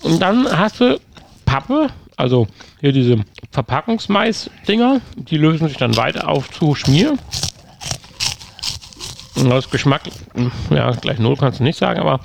Und 0.03 0.21
dann 0.21 0.45
hast 0.55 0.79
du 0.81 0.99
Pappe, 1.45 1.87
also 2.15 2.47
hier 2.79 2.91
diese 2.91 3.17
Verpackungsmais-Dinger, 3.55 4.99
die 5.15 5.37
lösen 5.37 5.69
sich 5.69 5.77
dann 5.77 5.95
weiter 5.95 6.27
auf 6.27 6.51
zu 6.51 6.75
Schmier. 6.75 7.17
Und 9.35 9.51
aus 9.51 9.69
Geschmack, 9.69 10.01
hm, 10.33 10.51
ja, 10.69 10.91
gleich 10.91 11.19
null 11.19 11.37
kannst 11.37 11.59
du 11.59 11.63
nicht 11.63 11.77
sagen, 11.77 11.99
aber 11.99 12.19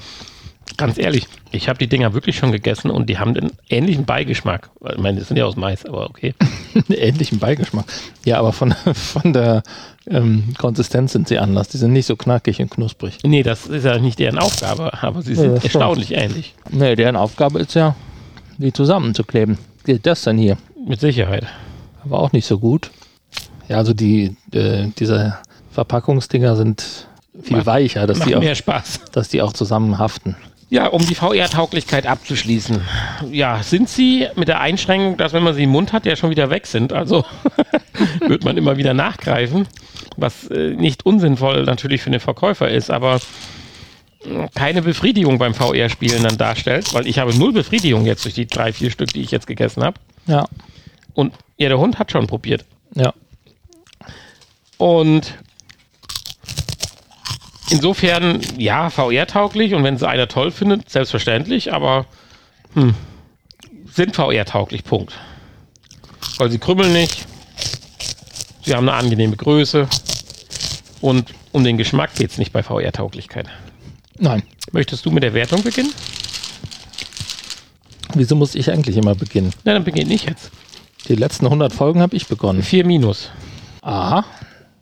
ganz 0.77 0.99
ehrlich, 0.99 1.29
ich 1.53 1.69
habe 1.69 1.79
die 1.79 1.87
Dinger 1.87 2.15
wirklich 2.15 2.37
schon 2.37 2.51
gegessen 2.51 2.91
und 2.91 3.09
die 3.09 3.19
haben 3.19 3.35
den 3.35 3.53
ähnlichen 3.69 4.07
Beigeschmack. 4.07 4.71
Ich 4.93 4.99
meine, 4.99 5.19
die 5.19 5.25
sind 5.25 5.37
ja 5.37 5.45
aus 5.45 5.57
Mais, 5.57 5.87
aber 5.87 6.11
okay. 6.11 6.35
Ähnlichen 6.89 7.39
Beigeschmack. 7.39 7.85
Ja, 8.25 8.39
aber 8.39 8.53
von, 8.53 8.73
von 8.95 9.33
der 9.33 9.63
ähm, 10.09 10.55
Konsistenz 10.59 11.13
sind 11.13 11.29
sie 11.29 11.39
anders. 11.39 11.69
Die 11.69 11.77
sind 11.77 11.93
nicht 11.93 12.07
so 12.07 12.17
knackig 12.17 12.61
und 12.61 12.71
knusprig. 12.71 13.19
Nee, 13.23 13.45
das 13.45 13.67
ist 13.67 13.85
ja 13.85 13.99
nicht 13.99 14.19
deren 14.19 14.39
Aufgabe, 14.39 14.93
aber 15.01 15.23
sie 15.23 15.37
sind 15.37 15.53
das 15.53 15.59
stimmt. 15.61 15.75
erstaunlich 15.75 16.15
ähnlich. 16.15 16.55
Nee, 16.71 16.97
deren 16.97 17.17
Aufgabe 17.17 17.61
ist 17.61 17.75
ja, 17.75 17.95
die 18.59 18.73
zusammenzukleben. 18.73 19.59
Das 20.03 20.23
denn 20.23 20.39
hier? 20.39 20.57
Mit 20.87 21.01
Sicherheit. 21.01 21.47
Aber 22.05 22.21
auch 22.21 22.33
nicht 22.33 22.47
so 22.47 22.59
gut. 22.59 22.91
Ja, 23.69 23.77
also 23.77 23.93
die, 23.95 24.37
äh, 24.53 24.89
diese 24.99 25.39
Verpackungsdinger 25.73 26.57
sind 26.57 27.09
viel 27.43 27.59
Macht- 27.59 27.67
weicher, 27.67 28.07
dass 28.07 28.21
die, 28.21 28.35
auch, 28.35 28.41
mehr 28.41 28.55
Spaß. 28.55 29.01
dass 29.13 29.29
die 29.29 29.43
auch 29.43 29.53
zusammen 29.53 29.99
haften. 29.99 30.37
Ja, 30.71 30.87
um 30.87 31.05
die 31.05 31.17
VR-Tauglichkeit 31.17 32.07
abzuschließen. 32.07 32.81
Ja, 33.33 33.61
sind 33.63 33.89
sie 33.89 34.29
mit 34.37 34.47
der 34.47 34.61
Einschränkung, 34.61 35.17
dass 35.17 35.33
wenn 35.33 35.43
man 35.43 35.55
sie 35.55 35.65
im 35.65 35.71
Mund 35.71 35.93
hat, 35.93 36.07
ja 36.07 36.15
schon 36.15 36.31
wieder 36.31 36.49
weg 36.51 36.67
sind. 36.67 36.93
Also 36.93 37.25
wird 38.27 38.45
man 38.45 38.57
immer 38.57 38.77
wieder 38.77 38.95
nachgreifen, 38.95 39.67
was 40.17 40.47
äh, 40.49 40.71
nicht 40.75 41.05
unsinnvoll 41.05 41.65
natürlich 41.65 42.03
für 42.03 42.11
den 42.11 42.21
Verkäufer 42.21 42.69
ist, 42.71 42.89
aber 42.91 43.17
äh, 44.25 44.47
keine 44.55 44.83
Befriedigung 44.83 45.39
beim 45.39 45.55
VR-Spielen 45.55 46.23
dann 46.23 46.39
darstellt, 46.39 46.95
weil 46.95 47.09
ich 47.09 47.19
habe 47.19 47.35
null 47.37 47.53
Befriedigung 47.53 48.07
jetzt 48.07 48.25
durch 48.25 48.35
die 48.35 48.47
drei, 48.47 48.73
vier 48.73 48.93
Stück, 48.93 49.13
die 49.13 49.23
ich 49.23 49.33
jetzt 49.33 49.49
gegessen 49.49 49.83
habe. 49.83 49.99
Ja, 50.27 50.47
Und 51.15 51.35
ja, 51.57 51.69
der 51.69 51.79
Hund 51.79 51.99
hat 51.99 52.11
schon 52.13 52.27
probiert. 52.27 52.65
ja. 52.95 53.13
Und 54.79 55.35
insofern, 57.71 58.41
ja, 58.57 58.89
VR-tauglich 58.91 59.75
und 59.75 59.85
wenn 59.85 59.95
es 59.95 60.03
einer 60.03 60.27
toll 60.29 60.51
findet, 60.51 60.89
selbstverständlich, 60.89 61.73
aber 61.73 62.07
hm, 62.75 62.95
sind 63.93 64.17
VR-tauglich, 64.17 64.85
Punkt. 64.85 65.13
Weil 66.39 66.51
sie 66.51 66.59
krümmeln 66.59 66.93
nicht, 66.95 67.27
sie 68.65 68.75
haben 68.75 68.89
eine 68.89 68.97
angenehme 68.97 69.37
Größe 69.37 69.87
und 71.03 71.35
um 71.53 71.63
den 71.65 71.77
Geschmack 71.77 72.15
geht 72.15 72.31
es 72.31 72.39
nicht 72.39 72.53
bei 72.53 72.63
VR-Tauglichkeit. 72.63 73.49
Nein. 74.19 74.43
Möchtest 74.73 75.05
du 75.05 75.11
mit 75.11 75.23
der 75.23 75.35
Wertung 75.35 75.63
beginnen? 75.63 75.93
Wieso 78.19 78.37
muss 78.37 78.55
ich 78.55 78.71
eigentlich 78.71 78.97
immer 78.97 79.15
beginnen? 79.15 79.53
Na, 79.65 79.73
dann 79.75 79.85
beginne 79.85 80.13
ich 80.13 80.25
jetzt. 80.25 80.51
Die 81.09 81.15
letzten 81.15 81.47
100 81.47 81.73
Folgen 81.73 82.01
habe 82.01 82.17
ich 82.17 82.27
begonnen. 82.27 82.63
4 82.63 82.85
minus. 82.85 83.31
Aha. 83.83 84.25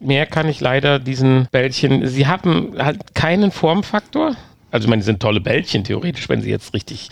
Mehr 0.01 0.27
kann 0.27 0.49
ich 0.49 0.61
leider 0.61 0.99
diesen 0.99 1.49
Bällchen. 1.51 2.07
Sie 2.07 2.27
haben 2.27 2.75
halt 2.79 3.15
keinen 3.15 3.51
Formfaktor. 3.51 4.37
Also, 4.71 4.85
ich 4.85 4.91
meine, 4.91 5.01
die 5.01 5.07
sind 5.07 5.21
tolle 5.21 5.41
Bällchen, 5.41 5.85
theoretisch, 5.85 6.29
wenn 6.29 6.43
sie 6.43 6.51
jetzt 6.51 6.75
richtig 6.75 7.11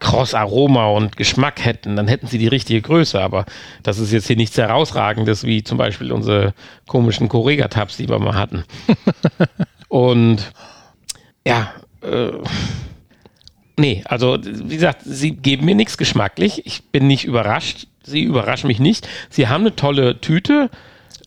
kross 0.00 0.34
Aroma 0.34 0.86
und 0.86 1.16
Geschmack 1.16 1.64
hätten, 1.64 1.96
dann 1.96 2.08
hätten 2.08 2.26
sie 2.28 2.38
die 2.38 2.46
richtige 2.48 2.80
Größe. 2.80 3.20
Aber 3.20 3.44
das 3.82 3.98
ist 3.98 4.12
jetzt 4.12 4.26
hier 4.26 4.36
nichts 4.36 4.56
herausragendes, 4.56 5.44
wie 5.44 5.64
zum 5.64 5.78
Beispiel 5.78 6.12
unsere 6.12 6.54
komischen 6.86 7.28
Correga-Tabs, 7.28 7.96
die 7.96 8.08
wir 8.08 8.18
mal 8.18 8.34
hatten. 8.34 8.64
und 9.88 10.52
ja, 11.46 11.72
äh, 12.02 12.30
Nee, 13.78 14.02
also 14.06 14.38
wie 14.42 14.74
gesagt, 14.74 15.02
sie 15.04 15.30
geben 15.30 15.64
mir 15.64 15.76
nichts 15.76 15.96
geschmacklich. 15.96 16.66
Ich 16.66 16.82
bin 16.90 17.06
nicht 17.06 17.24
überrascht. 17.24 17.86
Sie 18.02 18.22
überraschen 18.22 18.66
mich 18.66 18.80
nicht. 18.80 19.08
Sie 19.30 19.46
haben 19.46 19.60
eine 19.60 19.76
tolle 19.76 20.20
Tüte, 20.20 20.68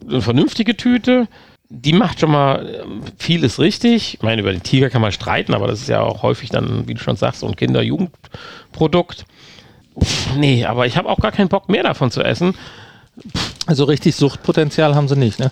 eine 0.08 0.22
vernünftige 0.22 0.76
Tüte. 0.76 1.30
Die 1.70 1.94
macht 1.94 2.20
schon 2.20 2.32
mal 2.32 2.82
ähm, 2.84 3.04
vieles 3.18 3.58
richtig. 3.60 4.16
Ich 4.16 4.22
meine, 4.22 4.42
über 4.42 4.52
den 4.52 4.64
Tiger 4.64 4.90
kann 4.90 5.02
man 5.02 5.14
streiten, 5.14 5.54
aber 5.54 5.68
das 5.68 5.80
ist 5.80 5.88
ja 5.88 6.02
auch 6.02 6.24
häufig 6.24 6.50
dann, 6.50 6.90
wie 6.90 6.94
du 6.94 7.00
schon 7.00 7.16
sagst, 7.16 7.40
so 7.40 7.48
ein 7.48 7.56
Kinder-Jugendprodukt. 7.56 9.26
Nee, 10.36 10.66
aber 10.66 10.86
ich 10.86 10.98
habe 10.98 11.08
auch 11.08 11.20
gar 11.20 11.32
keinen 11.32 11.48
Bock 11.48 11.70
mehr 11.70 11.84
davon 11.84 12.12
zu 12.12 12.22
essen. 12.22 12.56
Also 13.66 13.86
richtig 13.86 14.18
Suchtpotenzial 14.18 14.94
haben 14.96 15.08
sie 15.08 15.16
nicht, 15.16 15.40
ne? 15.40 15.52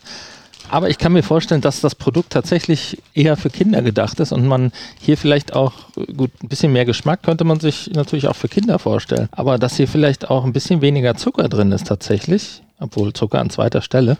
Aber 0.69 0.89
ich 0.89 0.97
kann 0.97 1.13
mir 1.13 1.23
vorstellen, 1.23 1.61
dass 1.61 1.81
das 1.81 1.95
Produkt 1.95 2.31
tatsächlich 2.31 3.01
eher 3.13 3.37
für 3.37 3.49
Kinder 3.49 3.81
gedacht 3.81 4.19
ist 4.19 4.31
und 4.31 4.45
man 4.47 4.71
hier 4.99 5.17
vielleicht 5.17 5.53
auch, 5.53 5.73
gut, 6.15 6.31
ein 6.43 6.47
bisschen 6.47 6.71
mehr 6.71 6.85
Geschmack 6.85 7.23
könnte 7.23 7.43
man 7.43 7.59
sich 7.59 7.89
natürlich 7.93 8.27
auch 8.27 8.35
für 8.35 8.47
Kinder 8.47 8.79
vorstellen. 8.79 9.29
Aber 9.31 9.57
dass 9.57 9.77
hier 9.77 9.87
vielleicht 9.87 10.29
auch 10.29 10.45
ein 10.45 10.53
bisschen 10.53 10.81
weniger 10.81 11.15
Zucker 11.15 11.49
drin 11.49 11.71
ist 11.71 11.87
tatsächlich, 11.87 12.61
obwohl 12.79 13.13
Zucker 13.13 13.39
an 13.39 13.49
zweiter 13.49 13.81
Stelle. 13.81 14.17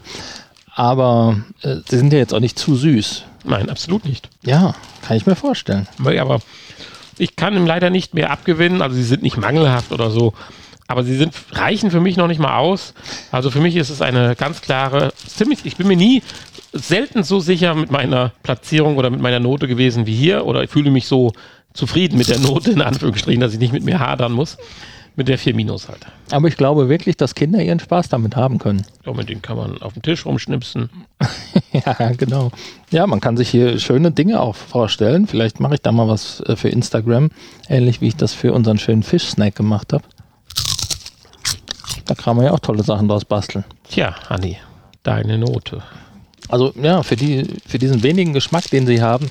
Aber 0.74 1.40
äh, 1.62 1.76
sie 1.88 1.98
sind 1.98 2.12
ja 2.12 2.18
jetzt 2.18 2.34
auch 2.34 2.40
nicht 2.40 2.58
zu 2.58 2.74
süß. 2.74 3.24
Nein, 3.44 3.70
absolut 3.70 4.04
nicht. 4.04 4.28
Ja, 4.42 4.74
kann 5.02 5.16
ich 5.16 5.26
mir 5.26 5.36
vorstellen. 5.36 5.88
Aber 5.98 6.40
ich 7.18 7.36
kann 7.36 7.54
ihm 7.54 7.66
leider 7.66 7.90
nicht 7.90 8.14
mehr 8.14 8.30
abgewinnen. 8.30 8.82
Also 8.82 8.96
sie 8.96 9.04
sind 9.04 9.22
nicht 9.22 9.36
mangelhaft 9.36 9.92
oder 9.92 10.10
so. 10.10 10.32
Aber 10.90 11.04
sie 11.04 11.14
sind, 11.14 11.32
reichen 11.52 11.92
für 11.92 12.00
mich 12.00 12.16
noch 12.16 12.26
nicht 12.26 12.40
mal 12.40 12.56
aus. 12.56 12.94
Also 13.30 13.52
für 13.52 13.60
mich 13.60 13.76
ist 13.76 13.90
es 13.90 14.02
eine 14.02 14.34
ganz 14.34 14.60
klare, 14.60 15.12
ziemlich, 15.24 15.60
ich 15.62 15.76
bin 15.76 15.86
mir 15.86 15.96
nie 15.96 16.20
selten 16.72 17.22
so 17.22 17.38
sicher 17.38 17.76
mit 17.76 17.92
meiner 17.92 18.32
Platzierung 18.42 18.96
oder 18.96 19.08
mit 19.08 19.20
meiner 19.20 19.38
Note 19.38 19.68
gewesen 19.68 20.06
wie 20.06 20.16
hier. 20.16 20.44
Oder 20.46 20.64
ich 20.64 20.70
fühle 20.70 20.90
mich 20.90 21.06
so 21.06 21.32
zufrieden 21.74 22.18
mit 22.18 22.28
der 22.28 22.40
Note, 22.40 22.72
in 22.72 22.82
Anführungsstrichen, 22.82 23.40
dass 23.40 23.52
ich 23.52 23.60
nicht 23.60 23.72
mit 23.72 23.84
mir 23.84 24.00
hadern 24.00 24.32
muss. 24.32 24.58
Mit 25.14 25.28
der 25.28 25.38
4 25.38 25.54
Minus 25.54 25.88
halt. 25.88 26.06
Aber 26.32 26.48
ich 26.48 26.56
glaube 26.56 26.88
wirklich, 26.88 27.16
dass 27.16 27.36
Kinder 27.36 27.62
ihren 27.62 27.78
Spaß 27.78 28.08
damit 28.08 28.34
haben 28.34 28.58
können. 28.58 28.84
Ja, 29.06 29.12
mit 29.12 29.28
denen 29.28 29.42
kann 29.42 29.56
man 29.56 29.80
auf 29.82 29.92
dem 29.92 30.02
Tisch 30.02 30.26
rumschnipsen. 30.26 30.90
ja, 31.72 32.12
genau. 32.16 32.50
Ja, 32.90 33.06
man 33.06 33.20
kann 33.20 33.36
sich 33.36 33.48
hier 33.48 33.78
schöne 33.78 34.10
Dinge 34.10 34.40
auch 34.40 34.56
vorstellen. 34.56 35.28
Vielleicht 35.28 35.60
mache 35.60 35.74
ich 35.74 35.82
da 35.82 35.92
mal 35.92 36.08
was 36.08 36.40
äh, 36.46 36.56
für 36.56 36.68
Instagram, 36.68 37.30
ähnlich 37.68 38.00
wie 38.00 38.08
ich 38.08 38.16
das 38.16 38.34
für 38.34 38.52
unseren 38.52 38.78
schönen 38.78 39.04
Fischsnack 39.04 39.54
gemacht 39.54 39.92
habe. 39.92 40.04
Da 42.10 42.16
kann 42.16 42.34
man 42.34 42.44
ja 42.44 42.50
auch 42.50 42.58
tolle 42.58 42.82
Sachen 42.82 43.06
draus 43.06 43.24
basteln. 43.24 43.62
Tja, 43.88 44.16
Hanni, 44.28 44.56
deine 45.04 45.38
Note. 45.38 45.80
Also 46.48 46.72
ja, 46.74 47.04
für, 47.04 47.14
die, 47.14 47.46
für 47.64 47.78
diesen 47.78 48.02
wenigen 48.02 48.32
Geschmack, 48.32 48.68
den 48.68 48.84
sie 48.84 49.00
haben, 49.00 49.30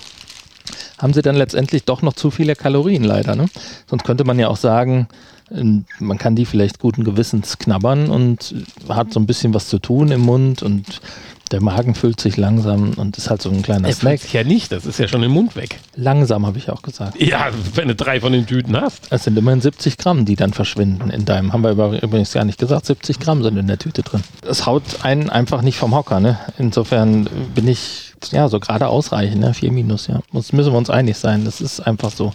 haben 0.98 1.12
sie 1.12 1.22
dann 1.22 1.36
letztendlich 1.36 1.84
doch 1.84 2.02
noch 2.02 2.14
zu 2.14 2.32
viele 2.32 2.56
Kalorien 2.56 3.04
leider. 3.04 3.36
Ne? 3.36 3.48
Sonst 3.86 4.06
könnte 4.06 4.24
man 4.24 4.40
ja 4.40 4.48
auch 4.48 4.56
sagen, 4.56 5.10
ähm, 5.52 5.84
man 6.00 6.18
kann 6.18 6.38
die 6.38 6.46
vielleicht 6.46 6.80
guten 6.80 7.04
Gewissens 7.04 7.58
knabbern 7.58 8.10
und 8.10 8.56
hat 8.88 9.12
so 9.12 9.20
ein 9.20 9.26
bisschen 9.26 9.54
was 9.54 9.68
zu 9.68 9.80
tun 9.80 10.10
im 10.12 10.22
Mund 10.22 10.64
und 10.64 11.02
der 11.51 11.62
Magen 11.62 11.96
füllt 11.96 12.20
sich 12.22 12.38
langsam 12.38 12.91
und 12.96 13.18
ist 13.18 13.29
halt 13.29 13.41
so 13.41 13.50
ein 13.50 13.62
kleiner 13.62 13.88
Er 13.88 13.94
Snack. 13.94 14.20
sich 14.20 14.34
ja 14.34 14.44
nicht, 14.44 14.72
das 14.72 14.86
ist 14.86 15.00
ja 15.00 15.08
schon 15.08 15.24
im 15.24 15.32
Mund 15.32 15.56
weg. 15.56 15.79
Langsam 15.96 16.46
habe 16.46 16.58
ich 16.58 16.70
auch 16.70 16.82
gesagt. 16.82 17.20
Ja, 17.22 17.50
wenn 17.75 17.88
du 17.88 17.96
drei 17.96 18.20
von 18.22 18.32
den 18.32 18.46
Tüten 18.46 18.79
hast. 18.79 19.08
Es 19.10 19.24
sind 19.24 19.38
immerhin 19.38 19.62
70 19.62 19.98
Gramm, 19.98 20.25
die 20.25 20.36
dann 20.36 20.53
verschwinden 20.53 21.10
in 21.10 21.25
deinem. 21.25 21.53
Haben 21.53 21.63
wir 21.63 21.72
übrigens 22.01 22.34
gar 22.34 22.46
nicht 22.46 22.60
gesagt. 22.60 22.86
70 22.86 23.20
Gramm 23.20 23.44
sind 23.44 23.58
in 23.58 23.68
der 23.68 23.79
Tüte 23.79 24.03
drin. 24.03 24.24
Es 24.48 24.65
haut 24.65 24.84
einen 25.03 25.29
einfach 25.29 25.62
nicht 25.62 25.77
vom 25.77 25.96
Hocker. 25.96 26.20
Ne? 26.20 26.38
Insofern 26.58 27.27
bin 27.56 27.68
ich 27.68 28.13
ja 28.32 28.48
so 28.48 28.60
gerade 28.60 28.88
ausreichend. 28.88 29.41
Ne? 29.41 29.53
4 29.53 29.72
minus, 29.72 30.08
ja. 30.08 30.20
Muss, 30.32 30.53
müssen 30.53 30.72
wir 30.72 30.77
uns 30.77 30.89
einig 30.89 31.18
sein. 31.18 31.46
Das 31.46 31.62
ist 31.62 31.79
einfach 31.79 32.12
so. 32.12 32.32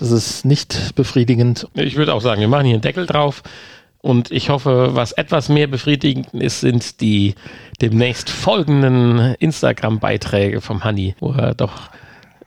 Das 0.00 0.10
ist 0.12 0.44
nicht 0.44 0.94
befriedigend. 0.94 1.66
Ich 1.74 1.96
würde 1.96 2.14
auch 2.14 2.20
sagen, 2.22 2.40
wir 2.40 2.48
machen 2.48 2.66
hier 2.66 2.74
einen 2.74 2.82
Deckel 2.82 3.06
drauf. 3.06 3.42
Und 4.00 4.30
ich 4.30 4.48
hoffe, 4.48 4.90
was 4.94 5.12
etwas 5.12 5.48
mehr 5.48 5.66
befriedigend 5.66 6.32
ist, 6.34 6.60
sind 6.60 7.00
die 7.00 7.34
demnächst 7.80 8.30
folgenden 8.30 9.34
Instagram-Beiträge 9.38 10.60
vom 10.60 10.84
Honey, 10.84 11.16
wo 11.18 11.32
er 11.32 11.54
doch 11.54 11.90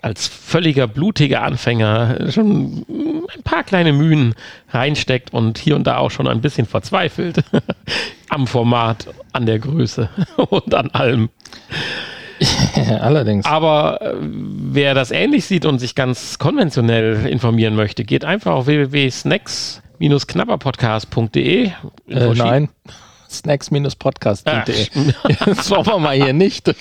als 0.01 0.27
völliger 0.27 0.87
blutiger 0.87 1.43
Anfänger 1.43 2.31
schon 2.31 2.85
ein 2.89 3.43
paar 3.43 3.63
kleine 3.63 3.93
Mühen 3.93 4.33
reinsteckt 4.69 5.33
und 5.33 5.57
hier 5.57 5.75
und 5.75 5.85
da 5.85 5.97
auch 5.97 6.09
schon 6.09 6.27
ein 6.27 6.41
bisschen 6.41 6.65
verzweifelt 6.65 7.43
am 8.29 8.47
Format, 8.47 9.07
an 9.33 9.45
der 9.45 9.59
Größe 9.59 10.09
und 10.37 10.73
an 10.73 10.89
allem. 10.91 11.29
Allerdings. 13.01 13.45
Aber 13.45 14.01
äh, 14.01 14.15
wer 14.19 14.95
das 14.95 15.11
ähnlich 15.11 15.45
sieht 15.45 15.65
und 15.65 15.77
sich 15.77 15.93
ganz 15.93 16.39
konventionell 16.39 17.27
informieren 17.27 17.75
möchte, 17.75 18.03
geht 18.03 18.25
einfach 18.25 18.53
auf 18.53 18.67
www.snacks-knabberpodcast.de. 20.01 21.71
Äh, 22.09 22.33
nein. 22.35 22.69
Snacks-podcast.de. 23.29 24.43
Ah, 24.51 24.65
Das 25.45 25.69
wollen 25.69 25.85
wir 25.85 25.99
mal 25.99 26.15
hier 26.15 26.33
nicht. 26.33 26.73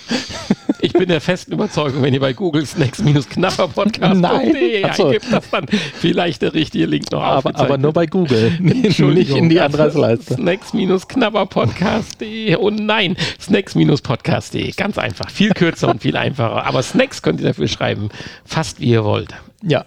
Ich 0.80 0.92
bin 0.92 1.08
der 1.08 1.20
festen 1.20 1.52
Überzeugung, 1.52 2.02
wenn 2.02 2.12
ihr 2.12 2.18
bei 2.18 2.32
Google 2.32 2.66
snacks-knapperpodcast.de 2.66 4.92
so. 4.94 5.06
eingibt, 5.06 5.32
dass 5.32 5.48
dann 5.50 5.68
vielleicht 5.68 6.42
der 6.42 6.52
richtige 6.54 6.86
Link 6.86 7.12
noch 7.12 7.22
Aber, 7.22 7.54
aber 7.54 7.78
nur 7.78 7.92
bei 7.92 8.06
Google. 8.06 8.50
nicht 8.58 8.98
in 8.98 9.48
die 9.48 9.60
also 9.60 9.78
Adressleiste. 9.78 10.34
Snacks-knabberpodcast.de 10.34 12.56
und 12.56 12.84
nein, 12.84 13.16
snacks-podcast.de. 13.40 14.72
Ganz 14.72 14.98
einfach. 14.98 15.30
Viel 15.30 15.50
kürzer 15.50 15.86
und 15.88 16.02
viel 16.02 16.16
einfacher. 16.16 16.66
Aber 16.66 16.82
Snacks 16.82 17.22
könnt 17.22 17.38
ihr 17.40 17.46
dafür 17.46 17.68
schreiben. 17.68 18.08
Fast 18.44 18.80
wie 18.80 18.90
ihr 18.90 19.04
wollt. 19.04 19.32
Ja. 19.62 19.84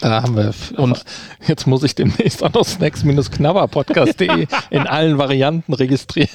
Da 0.00 0.22
haben 0.22 0.36
wir. 0.36 0.52
Und 0.76 1.04
jetzt 1.46 1.66
muss 1.66 1.82
ich 1.82 1.94
demnächst 1.94 2.42
auch 2.42 2.52
noch 2.52 2.64
snacks-knabberpodcast.de 2.64 4.46
in 4.70 4.86
allen 4.86 5.18
Varianten 5.18 5.72
registrieren. 5.72 6.30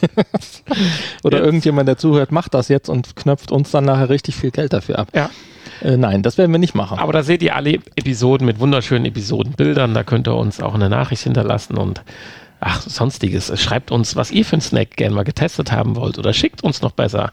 Oder 1.23 1.37
Jetzt. 1.37 1.45
irgendjemand, 1.45 1.87
der 1.87 1.97
zuhört, 1.97 2.31
macht 2.31 2.53
das 2.53 2.67
jetzt 2.67 2.89
und 2.89 3.15
knöpft 3.15 3.51
uns 3.51 3.71
dann 3.71 3.85
nachher 3.85 4.09
richtig 4.09 4.35
viel 4.35 4.51
Geld 4.51 4.73
dafür 4.73 4.99
ab. 4.99 5.09
Ja. 5.13 5.29
Äh, 5.81 5.97
nein, 5.97 6.23
das 6.23 6.37
werden 6.37 6.51
wir 6.51 6.59
nicht 6.59 6.75
machen. 6.75 6.99
Aber 6.99 7.13
da 7.13 7.23
seht 7.23 7.41
ihr 7.41 7.55
alle 7.55 7.79
Episoden 7.95 8.45
mit 8.45 8.59
wunderschönen 8.59 9.05
Episodenbildern. 9.05 9.93
Da 9.93 10.03
könnt 10.03 10.27
ihr 10.27 10.35
uns 10.35 10.61
auch 10.61 10.75
eine 10.75 10.89
Nachricht 10.89 11.23
hinterlassen 11.23 11.77
und 11.77 12.01
ach, 12.65 12.81
sonstiges. 12.81 13.51
Schreibt 13.62 13.91
uns, 13.91 14.15
was 14.15 14.31
ihr 14.31 14.43
für 14.43 14.53
einen 14.53 14.62
Snack 14.62 14.98
gerne 14.98 15.15
mal 15.15 15.24
getestet 15.24 15.72
haben 15.72 15.95
wollt 15.95 16.17
oder 16.17 16.34
schickt 16.34 16.63
uns 16.63 16.81
noch 16.81 16.91
besser 16.91 17.31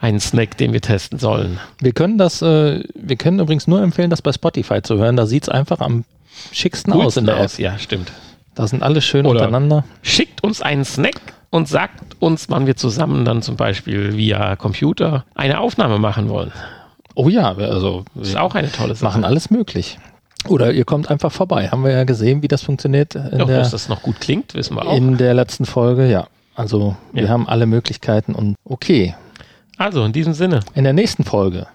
einen 0.00 0.18
Snack, 0.20 0.58
den 0.58 0.72
wir 0.72 0.80
testen 0.80 1.18
sollen. 1.18 1.58
wir 1.80 1.92
können 1.92 2.18
das, 2.18 2.42
äh, 2.42 2.82
wir 2.94 3.16
können 3.16 3.38
übrigens 3.38 3.66
nur 3.68 3.80
empfehlen, 3.80 4.10
das 4.10 4.20
bei 4.22 4.32
Spotify 4.32 4.82
zu 4.82 4.98
hören. 4.98 5.16
Da 5.16 5.26
sieht 5.26 5.44
es 5.44 5.48
einfach 5.48 5.80
am 5.80 6.04
schicksten 6.50 6.92
aus 6.92 7.16
in 7.16 7.26
der 7.26 7.36
App. 7.36 7.44
aus. 7.44 7.58
Ja, 7.58 7.78
stimmt. 7.78 8.12
Da 8.54 8.66
sind 8.66 8.82
alle 8.82 9.00
schön 9.00 9.24
Oder- 9.24 9.40
untereinander. 9.40 9.84
Schickt 10.02 10.42
uns 10.42 10.60
einen 10.60 10.84
Snack 10.84 11.20
und 11.50 11.68
sagt 11.68 12.16
uns, 12.20 12.50
wann 12.50 12.66
wir 12.66 12.76
zusammen 12.76 13.24
dann 13.24 13.40
zum 13.42 13.56
Beispiel 13.56 14.16
via 14.16 14.56
Computer 14.56 15.24
eine 15.34 15.60
Aufnahme 15.60 15.98
machen 15.98 16.28
wollen. 16.28 16.52
Oh 17.14 17.28
ja, 17.28 17.54
also 17.54 18.04
ist 18.20 18.36
auch 18.36 18.54
eine 18.54 18.72
tolle 18.72 18.94
Sache. 18.94 19.04
machen 19.04 19.24
alles 19.24 19.50
möglich. 19.50 19.98
Oder 20.48 20.72
ihr 20.72 20.84
kommt 20.84 21.10
einfach 21.10 21.30
vorbei. 21.32 21.68
Haben 21.68 21.84
wir 21.84 21.92
ja 21.92 22.04
gesehen, 22.04 22.42
wie 22.42 22.48
das 22.48 22.62
funktioniert 22.62 23.14
in 23.14 23.38
Doch, 23.38 23.46
der 23.46 23.58
dass 23.58 23.70
das 23.70 23.88
noch 23.88 24.02
gut 24.02 24.20
klingt, 24.20 24.54
wissen 24.54 24.74
wir 24.76 24.86
auch. 24.86 24.96
In 24.96 25.16
der 25.16 25.34
letzten 25.34 25.64
Folge, 25.66 26.08
ja. 26.10 26.26
Also 26.54 26.96
wir 27.12 27.24
Ja. 27.24 27.28
haben 27.30 27.48
alle 27.48 27.66
Möglichkeiten 27.66 28.34
und 28.34 28.56
okay. 28.64 29.14
Also 29.78 30.04
in 30.04 30.12
diesem 30.12 30.34
Sinne. 30.34 30.60
In 30.74 30.84
der 30.84 30.92
nächsten 30.92 31.24
Folge. 31.24 31.66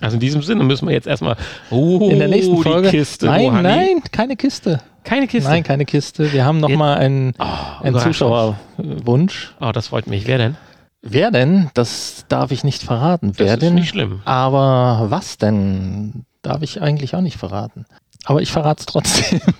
Also 0.00 0.14
in 0.16 0.20
diesem 0.20 0.42
Sinne 0.42 0.62
müssen 0.64 0.86
wir 0.86 0.94
jetzt 0.94 1.06
erstmal. 1.06 1.36
Oh, 1.70 2.10
In 2.10 2.18
der 2.18 2.28
nächsten 2.28 2.58
Folge. 2.62 2.90
Die 2.90 2.98
Kiste. 2.98 3.26
nein, 3.26 3.46
oh, 3.46 3.50
nein, 3.62 4.02
keine 4.12 4.36
Kiste. 4.36 4.80
Keine 5.04 5.26
Kiste. 5.26 5.48
Nein, 5.48 5.62
keine 5.62 5.84
Kiste. 5.86 6.32
Wir 6.32 6.44
haben 6.44 6.58
noch 6.60 6.68
Jetzt- 6.68 6.78
mal 6.78 6.96
einen, 6.98 7.32
Oh, 7.38 7.44
einen. 7.82 7.98
Zuschauerwunsch. 7.98 9.54
Oh, 9.60 9.70
das 9.72 9.88
freut 9.88 10.06
mich. 10.06 10.26
Wer 10.26 10.38
denn? 10.38 10.56
Wer 11.02 11.30
denn? 11.30 11.70
Das 11.74 12.24
darf 12.28 12.50
ich 12.50 12.64
nicht 12.64 12.82
verraten. 12.82 13.28
Das 13.28 13.38
Wer 13.38 13.54
ist 13.54 13.62
denn? 13.62 13.74
nicht 13.76 13.88
schlimm. 13.88 14.20
Aber 14.24 15.06
was 15.08 15.38
denn? 15.38 16.24
Darf 16.42 16.62
ich 16.62 16.82
eigentlich 16.82 17.14
auch 17.14 17.20
nicht 17.20 17.38
verraten. 17.38 17.86
Aber 18.24 18.42
ich 18.42 18.50
verrate 18.50 18.80
es 18.80 18.86
trotzdem. 18.86 19.40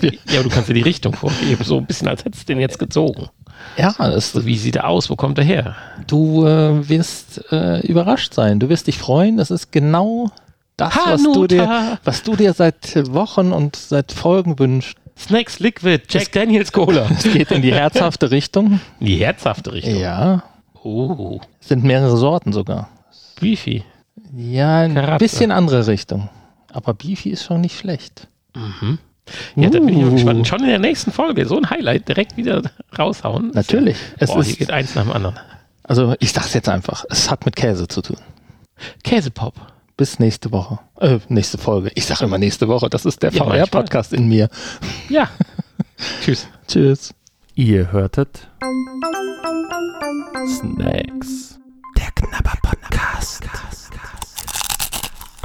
Ja, 0.00 0.40
aber 0.40 0.48
du 0.48 0.48
kannst 0.50 0.68
dir 0.68 0.74
die 0.74 0.82
Richtung 0.82 1.14
vorgeben. 1.14 1.62
So 1.64 1.78
ein 1.78 1.86
bisschen, 1.86 2.08
als 2.08 2.24
hättest 2.24 2.48
du 2.48 2.52
den 2.54 2.60
jetzt 2.60 2.78
gezogen. 2.78 3.28
ja, 3.76 3.94
es, 4.08 4.44
wie 4.44 4.56
sieht 4.58 4.76
er 4.76 4.88
aus? 4.88 5.08
Wo 5.10 5.16
kommt 5.16 5.38
er 5.38 5.44
her? 5.44 5.74
du 6.06 6.44
äh, 6.46 6.88
wirst 6.88 7.40
äh, 7.52 7.80
überrascht 7.86 8.34
sein. 8.34 8.58
Du 8.60 8.68
wirst 8.68 8.86
dich 8.86 8.98
freuen. 8.98 9.36
Das 9.36 9.50
ist 9.50 9.72
genau 9.72 10.30
das, 10.76 10.94
was 10.96 11.22
du, 11.22 11.46
dir, 11.46 11.98
was 12.04 12.22
du 12.22 12.36
dir 12.36 12.52
seit 12.52 12.94
Wochen 13.12 13.52
und 13.52 13.76
seit 13.76 14.12
Folgen 14.12 14.58
wünschst. 14.58 14.96
Snacks 15.18 15.60
Liquid, 15.60 16.02
Jack 16.10 16.32
Daniels 16.32 16.70
Cola. 16.72 17.06
Es 17.10 17.22
geht 17.22 17.50
in 17.50 17.62
die 17.62 17.72
herzhafte 17.72 18.30
Richtung. 18.30 18.80
In 19.00 19.06
die 19.06 19.16
herzhafte 19.16 19.72
Richtung. 19.72 19.96
Ja, 19.98 20.42
Oh, 20.84 21.40
es 21.60 21.68
sind 21.68 21.82
mehrere 21.82 22.16
Sorten 22.16 22.52
sogar. 22.52 22.88
Beefy. 23.40 23.82
Ja, 24.36 24.80
ein 24.82 24.94
Karatze. 24.94 25.24
bisschen 25.24 25.50
andere 25.50 25.86
Richtung. 25.86 26.28
Aber 26.76 26.92
Beefy 26.92 27.30
ist 27.30 27.44
schon 27.44 27.62
nicht 27.62 27.78
schlecht. 27.78 28.28
Mhm. 28.54 28.98
Ja, 29.56 29.68
uh. 29.68 29.70
da 29.70 29.78
bin 29.78 29.88
ich 29.88 29.96
mal 29.96 30.08
uh. 30.08 30.12
gespannt. 30.12 30.46
Schon 30.46 30.60
in 30.60 30.66
der 30.66 30.78
nächsten 30.78 31.10
Folge, 31.10 31.46
so 31.46 31.56
ein 31.56 31.70
Highlight, 31.70 32.06
direkt 32.06 32.36
wieder 32.36 32.62
raushauen. 32.98 33.50
Natürlich. 33.54 33.96
Es 34.18 34.30
Boah, 34.30 34.40
ist, 34.40 34.48
hier 34.48 34.56
geht 34.56 34.70
eins 34.70 34.94
nach 34.94 35.04
dem 35.04 35.12
anderen. 35.12 35.38
Also 35.84 36.14
ich 36.20 36.32
sag's 36.32 36.52
jetzt 36.52 36.68
einfach, 36.68 37.06
es 37.08 37.30
hat 37.30 37.46
mit 37.46 37.56
Käse 37.56 37.88
zu 37.88 38.02
tun. 38.02 38.18
Käsepop. 39.02 39.54
Bis 39.96 40.18
nächste 40.18 40.52
Woche. 40.52 40.78
Äh, 41.00 41.20
nächste 41.28 41.56
Folge. 41.56 41.90
Ich 41.94 42.04
sage 42.04 42.26
immer 42.26 42.36
nächste 42.36 42.68
Woche, 42.68 42.90
das 42.90 43.06
ist 43.06 43.22
der 43.22 43.32
ja, 43.32 43.42
VR-Podcast 43.42 44.12
in 44.12 44.28
mir. 44.28 44.50
Ja. 45.08 45.30
Tschüss. 46.20 46.46
Tschüss. 46.68 47.14
Ihr 47.54 47.90
hörtet 47.90 48.46
Snacks. 50.46 51.58
Der 51.96 52.10
Knapper-Podcast 52.14 53.46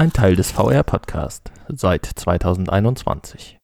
ein 0.01 0.11
Teil 0.11 0.35
des 0.35 0.49
VR-Podcasts 0.49 1.51
seit 1.67 2.07
2021 2.07 3.60